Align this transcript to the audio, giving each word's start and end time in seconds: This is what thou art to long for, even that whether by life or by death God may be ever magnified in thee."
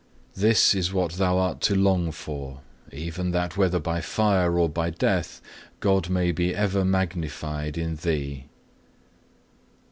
This 0.33 0.73
is 0.73 0.91
what 0.91 1.11
thou 1.11 1.37
art 1.37 1.61
to 1.61 1.75
long 1.75 2.11
for, 2.11 2.61
even 2.91 3.29
that 3.33 3.55
whether 3.55 3.77
by 3.77 3.97
life 3.97 4.17
or 4.19 4.67
by 4.67 4.89
death 4.89 5.43
God 5.79 6.09
may 6.09 6.31
be 6.31 6.55
ever 6.55 6.83
magnified 6.83 7.77
in 7.77 7.97
thee." 7.97 8.45